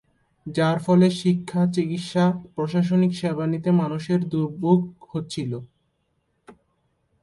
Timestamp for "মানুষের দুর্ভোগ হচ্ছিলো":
3.81-5.59